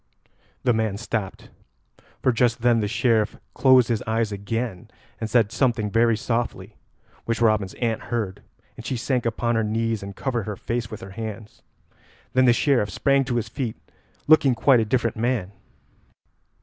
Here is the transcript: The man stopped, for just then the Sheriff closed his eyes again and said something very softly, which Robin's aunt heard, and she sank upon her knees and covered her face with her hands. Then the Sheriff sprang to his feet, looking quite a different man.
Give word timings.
The 0.63 0.73
man 0.73 0.97
stopped, 0.97 1.51
for 2.23 2.31
just 2.31 2.63
then 2.63 2.79
the 2.79 2.87
Sheriff 2.87 3.37
closed 3.53 3.87
his 3.87 4.01
eyes 4.07 4.31
again 4.31 4.89
and 5.19 5.29
said 5.29 5.51
something 5.51 5.91
very 5.91 6.17
softly, 6.17 6.75
which 7.25 7.39
Robin's 7.39 7.75
aunt 7.75 8.05
heard, 8.05 8.41
and 8.75 8.83
she 8.83 8.97
sank 8.97 9.27
upon 9.27 9.53
her 9.53 9.63
knees 9.63 10.01
and 10.01 10.15
covered 10.15 10.45
her 10.47 10.55
face 10.55 10.89
with 10.89 11.01
her 11.01 11.11
hands. 11.11 11.61
Then 12.33 12.45
the 12.45 12.51
Sheriff 12.51 12.89
sprang 12.89 13.25
to 13.25 13.35
his 13.35 13.47
feet, 13.47 13.75
looking 14.25 14.55
quite 14.55 14.79
a 14.79 14.85
different 14.85 15.17
man. 15.17 15.51